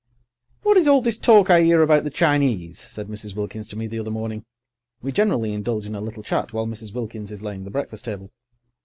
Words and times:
"WHAT 0.63 0.77
is 0.77 0.87
all 0.87 0.99
this 1.01 1.19
talk 1.19 1.51
I 1.51 1.61
'ear 1.61 1.83
about 1.83 2.03
the 2.03 2.09
Chinese?" 2.09 2.79
said 2.79 3.05
Mrs. 3.07 3.35
Wilkins 3.35 3.67
to 3.67 3.75
me 3.75 3.85
the 3.85 3.99
other 3.99 4.09
morning. 4.09 4.45
We 5.03 5.11
generally 5.11 5.53
indulge 5.53 5.85
in 5.85 5.93
a 5.93 6.01
little 6.01 6.23
chat 6.23 6.53
while 6.53 6.65
Mrs. 6.65 6.91
Wilkins 6.91 7.31
is 7.31 7.43
laying 7.43 7.65
the 7.65 7.69
breakfast 7.69 8.05
table. 8.05 8.31